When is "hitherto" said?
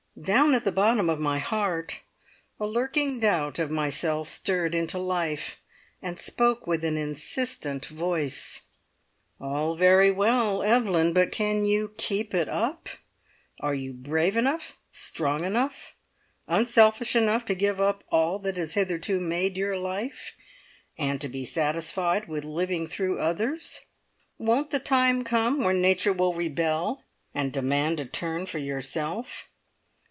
18.73-19.19